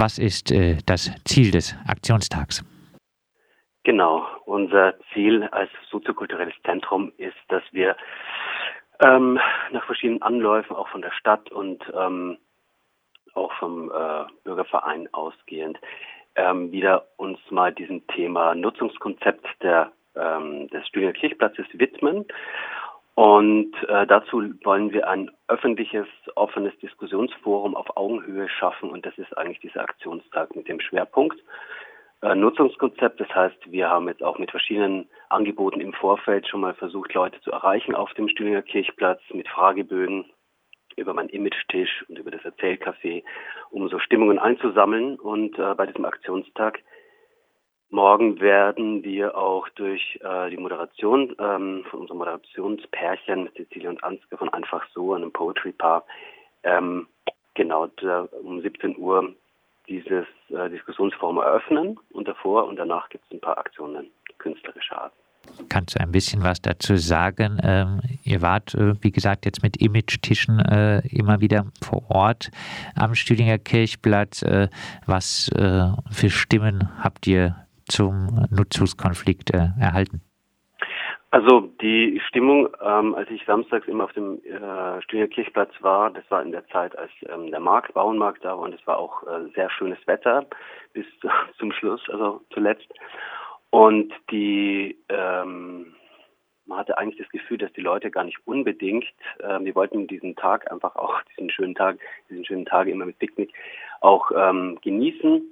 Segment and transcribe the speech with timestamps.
[0.00, 2.64] Was ist äh, das Ziel des Aktionstags?
[3.84, 7.94] Genau, unser Ziel als soziokulturelles Zentrum ist, dass wir
[9.04, 9.38] ähm,
[9.70, 12.38] nach verschiedenen Anläufen auch von der Stadt und ähm,
[13.34, 15.78] auch vom äh, Bürgerverein ausgehend
[16.34, 22.24] ähm, wieder uns mal diesem Thema Nutzungskonzept der, ähm, des Stühlinger Kirchplatzes widmen.
[23.14, 26.06] Und äh, dazu wollen wir ein öffentliches,
[26.36, 28.90] offenes Diskussionsforum auf Augenhöhe schaffen.
[28.90, 31.38] Und das ist eigentlich dieser Aktionstag mit dem Schwerpunkt
[32.22, 33.20] äh, Nutzungskonzept.
[33.20, 37.40] Das heißt, wir haben jetzt auch mit verschiedenen Angeboten im Vorfeld schon mal versucht, Leute
[37.40, 40.26] zu erreichen auf dem Stühlinger Kirchplatz mit Fragebögen
[40.96, 43.22] über meinen Image-Tisch und über das Erzählcafé,
[43.70, 45.18] um so Stimmungen einzusammeln.
[45.18, 46.80] Und äh, bei diesem Aktionstag
[47.90, 54.02] morgen werden wir auch durch äh, die Moderation ähm, von unserem Moderationspärchen mit Cecilie und
[54.02, 56.04] Ansgar von Einfach so, einem Poetry Paar,
[56.62, 57.08] ähm,
[57.54, 57.88] genau
[58.42, 59.34] um 17 Uhr
[59.88, 65.12] dieses äh, Diskussionsforum eröffnen und davor und danach gibt es ein paar Aktionen künstlerischer Art.
[65.68, 67.58] Kannst du ein bisschen was dazu sagen?
[67.62, 72.50] Ähm, ihr wart, äh, wie gesagt, jetzt mit Image-Tischen äh, immer wieder vor Ort
[72.94, 74.42] am Stühlinger Kirchplatz.
[74.42, 74.68] Äh,
[75.06, 77.56] was äh, für Stimmen habt ihr
[77.90, 80.22] zum Nutzungskonflikt äh, erhalten?
[81.32, 86.28] Also die Stimmung, ähm, als ich samstags immer auf dem äh, Stühlinger Kirchplatz war, das
[86.28, 89.22] war in der Zeit, als ähm, der Markt, Bauernmarkt da war und es war auch
[89.22, 90.46] äh, sehr schönes Wetter
[90.92, 91.06] bis
[91.58, 92.88] zum Schluss, also zuletzt.
[93.70, 95.94] Und die, ähm,
[96.66, 99.04] man hatte eigentlich das Gefühl, dass die Leute gar nicht unbedingt,
[99.40, 103.20] ähm, die wollten diesen Tag einfach auch, diesen schönen Tag, diesen schönen Tag immer mit
[103.20, 103.52] Picknick
[104.00, 105.42] auch ähm, genießen.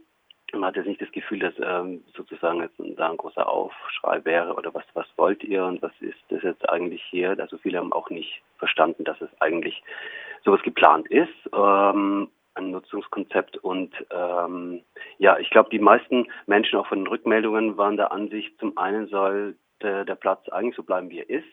[0.52, 4.72] Man hatte nicht das Gefühl, dass ähm, sozusagen jetzt da ein großer Aufschrei wäre oder
[4.72, 7.36] was, was wollt ihr und was ist das jetzt eigentlich hier?
[7.38, 9.82] Also viele haben auch nicht verstanden, dass es eigentlich
[10.44, 11.28] sowas geplant ist.
[11.54, 14.80] Ähm, ein Nutzungskonzept und ähm,
[15.18, 19.06] ja, ich glaube, die meisten Menschen auch von den Rückmeldungen waren der Ansicht, zum einen
[19.08, 21.44] soll der, der Platz eigentlich so bleiben, wie er ist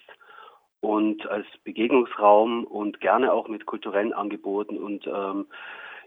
[0.82, 5.46] und als Begegnungsraum und gerne auch mit kulturellen Angeboten und ähm,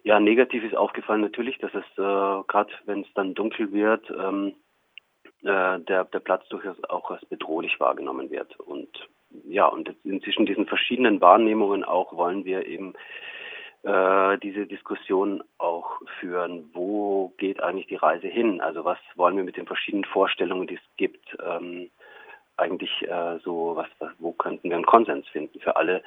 [0.04, 4.54] ja, negativ ist aufgefallen natürlich, dass es äh, gerade, wenn es dann dunkel wird, ähm,
[5.42, 8.58] äh, der, der Platz durchaus auch als bedrohlich wahrgenommen wird.
[8.60, 8.88] Und
[9.44, 12.94] ja, und inzwischen diesen verschiedenen Wahrnehmungen auch wollen wir eben
[13.82, 18.60] äh, diese Diskussion auch führen, wo geht eigentlich die Reise hin?
[18.60, 21.90] Also was wollen wir mit den verschiedenen Vorstellungen, die es gibt, ähm,
[22.56, 26.02] eigentlich äh, so, was, was, wo könnten wir einen Konsens finden für alle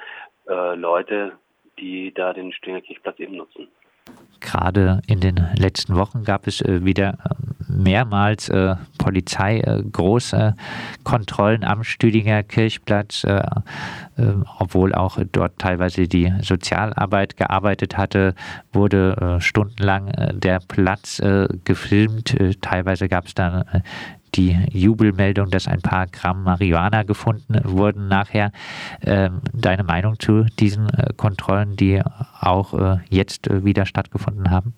[0.48, 1.32] äh, Leute,
[1.78, 3.68] die da den Stühlinger Kirchplatz eben nutzen.
[4.40, 10.56] Gerade in den letzten Wochen gab es äh, wieder ähm, mehrmals äh, Polizei äh, große
[11.04, 18.34] Kontrollen am Stüdinger Kirchplatz, äh, äh, obwohl auch dort teilweise die Sozialarbeit gearbeitet hatte,
[18.72, 21.22] wurde äh, stundenlang der Platz
[21.64, 22.36] gefilmt.
[22.60, 23.64] teilweise gab es dann
[24.34, 28.52] die Jubelmeldung, dass ein paar Gramm Marihuana gefunden wurden nachher.
[29.04, 32.00] Ähm, deine Meinung zu diesen äh, Kontrollen, die
[32.40, 34.74] auch äh, jetzt äh, wieder stattgefunden haben?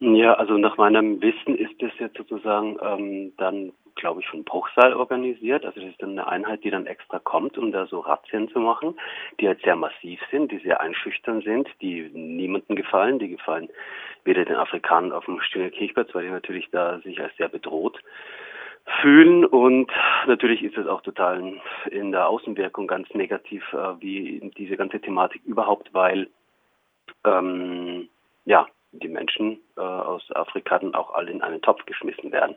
[0.00, 4.94] Ja, also nach meinem Wissen ist das jetzt sozusagen ähm, dann, glaube ich, von Bruchsal
[4.94, 5.64] organisiert.
[5.64, 8.58] Also das ist dann eine Einheit, die dann extra kommt, um da so Razzien zu
[8.58, 8.96] machen,
[9.38, 13.68] die halt sehr massiv sind, die sehr einschüchtern sind, die niemandem gefallen, die gefallen
[14.24, 17.98] weder den Afrikanern auf dem Stühler Kirchplatz, weil die natürlich da sich als sehr bedroht
[19.00, 19.90] fühlen und
[20.26, 21.60] natürlich ist es auch total
[21.90, 26.28] in der Außenwirkung ganz negativ, äh, wie diese ganze Thematik überhaupt, weil
[27.24, 28.08] ähm,
[28.44, 32.56] ja die Menschen äh, aus Afrika dann auch alle in einen Topf geschmissen werden.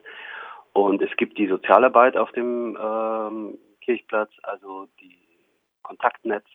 [0.73, 5.17] Und es gibt die Sozialarbeit auf dem ähm, Kirchplatz, also die
[5.83, 6.45] Kontaktnetz,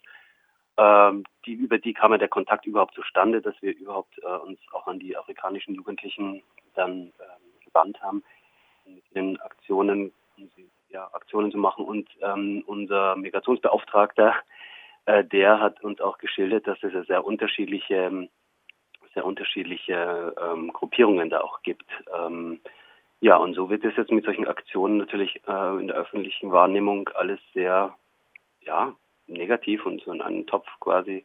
[0.77, 4.59] ähm, die über die kam ja der Kontakt überhaupt zustande, dass wir überhaupt äh, uns
[4.73, 6.43] auch an die afrikanischen Jugendlichen
[6.75, 7.13] dann ähm,
[7.65, 8.23] gewandt haben
[8.95, 11.85] mit den Aktionen, um sie, ja, Aktionen zu machen.
[11.85, 14.35] Und ähm, unser Migrationsbeauftragter,
[15.07, 18.29] äh, der hat uns auch geschildert, dass es sehr unterschiedliche,
[19.15, 21.91] sehr unterschiedliche ähm, Gruppierungen da auch gibt.
[22.17, 22.61] Ähm,
[23.21, 27.09] ja, und so wird es jetzt mit solchen Aktionen natürlich äh, in der öffentlichen Wahrnehmung
[27.15, 27.95] alles sehr,
[28.63, 28.95] ja,
[29.27, 31.25] negativ und so in einen Topf quasi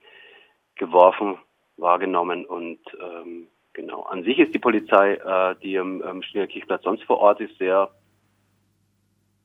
[0.75, 1.37] geworfen,
[1.77, 4.03] wahrgenommen und ähm, Genau.
[4.03, 7.89] An sich ist die Polizei, äh, die im, im Schneekirchplatz sonst vor Ort ist, sehr,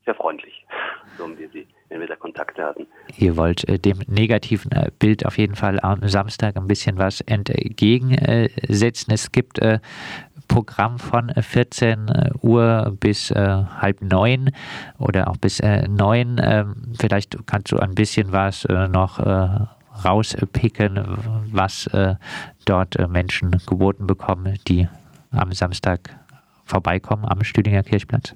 [0.05, 0.65] sehr freundlich,
[1.19, 2.87] so wir sie, wenn wir da Kontakte hatten.
[3.19, 7.21] Ihr wollt äh, dem negativen äh, Bild auf jeden Fall am Samstag ein bisschen was
[7.23, 9.13] entgegensetzen.
[9.13, 9.81] Es gibt äh,
[10.47, 14.51] Programm von 14 äh, Uhr bis äh, halb neun
[15.01, 16.41] oder auch bis neun.
[16.41, 19.19] Ähm, vielleicht kannst du ein bisschen was noch
[20.05, 20.99] rauspicken,
[21.53, 22.15] was äh,
[22.67, 24.89] dort äh, Menschen geboten bekommen, die
[25.33, 26.11] am Samstag
[26.65, 28.35] vorbeikommen am Stüdinger Kirchplatz?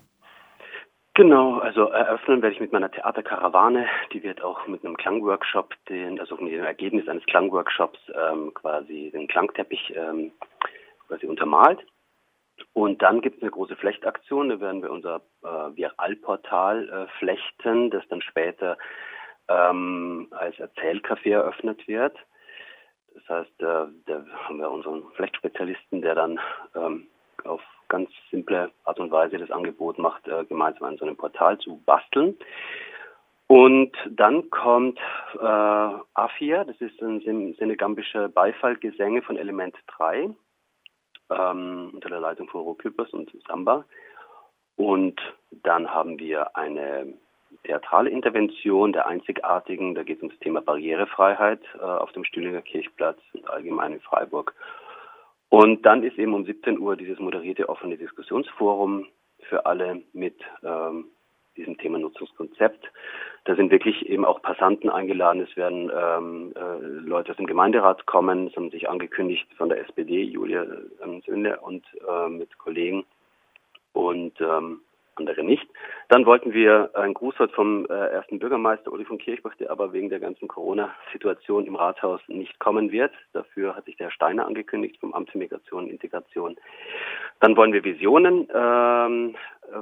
[1.16, 3.86] Genau, also eröffnen werde ich mit meiner Theaterkarawane.
[4.12, 9.12] Die wird auch mit einem Klangworkshop, den, also mit dem Ergebnis eines Klangworkshops ähm, quasi
[9.12, 10.32] den Klangteppich ähm,
[11.06, 11.78] quasi untermalt.
[12.72, 17.90] Und dann gibt es eine große Flechtaktion, da werden wir unser äh, Viralportal äh, flechten,
[17.90, 18.76] das dann später
[19.48, 22.16] ähm, als Erzählcafé eröffnet wird.
[23.14, 26.40] Das heißt, äh, da haben wir unseren Flechtspezialisten, der dann
[26.74, 27.06] ähm,
[27.44, 31.58] auf ganz simple Art und Weise das Angebot macht, äh, gemeinsam an so einem Portal
[31.58, 32.36] zu basteln.
[33.46, 34.98] Und dann kommt
[35.34, 35.44] äh,
[36.14, 37.20] Afia, das ist ein
[37.58, 40.30] senegambischer Beifallgesänge von Element 3
[41.30, 43.84] ähm, unter der Leitung von Roküppers und Samba.
[44.76, 45.20] Und
[45.50, 47.14] dann haben wir eine
[47.64, 52.62] theatrale Intervention der einzigartigen, da geht es um das Thema Barrierefreiheit äh, auf dem Stühlinger
[52.62, 54.54] Kirchplatz und allgemein in Freiburg.
[55.48, 59.06] Und dann ist eben um 17 Uhr dieses moderierte offene Diskussionsforum
[59.48, 61.06] für alle mit ähm,
[61.56, 62.90] diesem Thema Nutzungskonzept.
[63.44, 65.42] Da sind wirklich eben auch Passanten eingeladen.
[65.42, 68.48] Es werden ähm, äh, Leute aus dem Gemeinderat kommen.
[68.48, 70.66] Es haben sich angekündigt von der SPD, Julia
[71.02, 73.04] ähm, Sünde und äh, mit Kollegen
[73.92, 74.80] und ähm,
[75.16, 75.66] andere nicht.
[76.08, 80.10] Dann wollten wir ein Grußwort vom äh, ersten Bürgermeister Uli von Kirchbach, der aber wegen
[80.10, 83.12] der ganzen Corona-Situation im Rathaus nicht kommen wird.
[83.32, 86.56] Dafür hat sich der Herr Steiner angekündigt vom Amt für Migration und Integration.
[87.40, 89.36] Dann wollen wir Visionen ähm,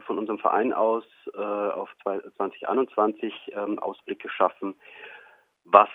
[0.07, 4.75] von unserem Verein aus äh, auf 2021 ähm, Ausblicke schaffen
[5.65, 5.89] was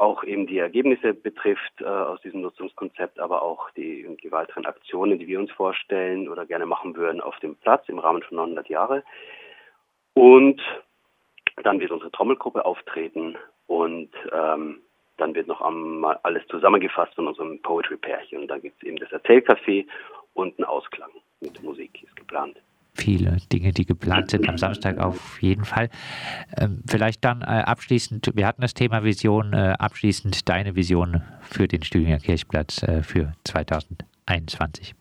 [0.00, 5.18] auch eben die Ergebnisse betrifft äh, aus diesem Nutzungskonzept, aber auch die, die weiteren Aktionen,
[5.18, 8.68] die wir uns vorstellen oder gerne machen würden auf dem Platz im Rahmen von 900
[8.68, 9.04] Jahre.
[10.14, 10.60] Und
[11.62, 13.36] dann wird unsere Trommelgruppe auftreten
[13.66, 14.80] und ähm,
[15.18, 18.40] dann wird noch einmal alles zusammengefasst von unserem Poetry-Pärchen.
[18.40, 19.86] Und dann gibt es eben das Erzählcafé
[20.32, 21.10] und einen Ausklang
[21.40, 22.56] mit Musik ist geplant
[23.00, 25.88] viele Dinge, die geplant sind am Samstag auf jeden Fall.
[26.56, 31.66] Ähm, vielleicht dann äh, abschließend, wir hatten das Thema Vision, äh, abschließend deine Vision für
[31.66, 34.94] den Stühlinger Kirchplatz äh, für 2021.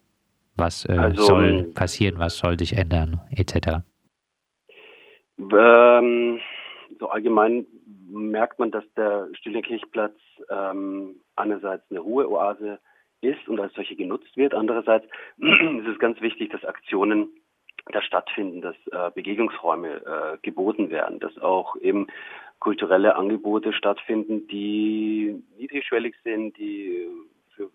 [0.56, 3.82] Was also, soll passieren, was soll sich ändern, etc.?
[5.38, 6.40] Ähm,
[7.00, 7.66] so allgemein
[8.10, 10.16] merkt man, dass der Stühlinger Kirchplatz
[10.50, 12.80] ähm, einerseits eine Ruheoase
[13.22, 14.54] ist und als solche genutzt wird.
[14.54, 15.06] Andererseits
[15.38, 17.30] ist es ganz wichtig, dass Aktionen
[17.92, 22.08] da stattfinden, dass äh, Begegnungsräume äh, geboten werden, dass auch eben
[22.60, 27.08] kulturelle Angebote stattfinden, die niedrigschwellig sind, die
[27.56, 27.70] für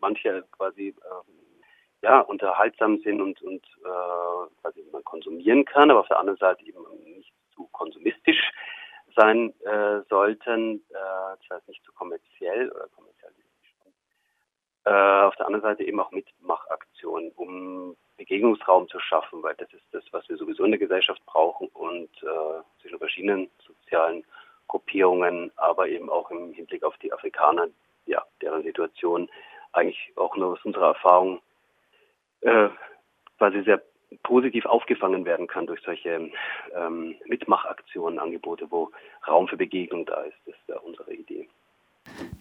[0.00, 6.08] manche quasi äh, ja unterhaltsam sind und und äh, quasi man konsumieren kann, aber auf
[6.08, 8.50] der anderen Seite eben nicht zu konsumistisch
[9.16, 13.09] sein äh, sollten, äh, das heißt nicht zu kommerziell oder kommerzialistisch.
[14.90, 19.84] Äh, auf der anderen Seite eben auch Mitmachaktionen, um Begegnungsraum zu schaffen, weil das ist
[19.92, 24.24] das, was wir sowieso in der Gesellschaft brauchen und äh, zwischen verschiedenen sozialen
[24.66, 27.68] Gruppierungen, aber eben auch im Hinblick auf die Afrikaner,
[28.06, 29.30] ja, deren Situation
[29.70, 31.40] eigentlich auch nur aus unserer Erfahrung
[32.40, 32.68] äh,
[33.38, 33.80] quasi sehr
[34.24, 36.32] positiv aufgefangen werden kann durch solche
[36.74, 38.90] ähm, Mitmachaktionen, Angebote, wo
[39.28, 40.36] Raum für Begegnung da ist.
[40.46, 41.48] Das ist ja unsere Idee.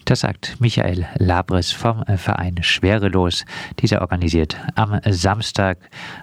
[0.09, 3.45] Das sagt Michael Labres vom äh, Verein Schwerelos.
[3.77, 5.77] Dieser organisiert am Samstag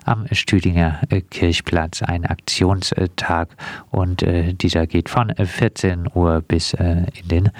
[0.04, 3.50] am Stüdinger äh, Kirchplatz einen Aktionstag
[3.92, 7.50] und äh, dieser geht von 14 Uhr bis in den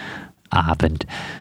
[0.51, 1.07] Abend.